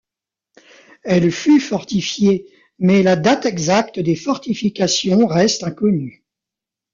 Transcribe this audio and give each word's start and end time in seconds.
Elle 1.03 1.29
fut 1.31 1.59
fortifiée 1.59 2.47
mais 2.79 3.03
la 3.03 3.15
date 3.15 3.45
exacte 3.45 3.99
des 3.99 4.15
fortifications 4.15 5.27
reste 5.27 5.63
inconnue. 5.63 6.23